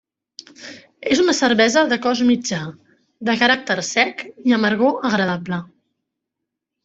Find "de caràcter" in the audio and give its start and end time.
3.29-3.77